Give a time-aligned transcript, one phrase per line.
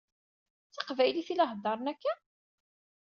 [0.71, 2.13] D taqbaylit i la heddeṛen akka?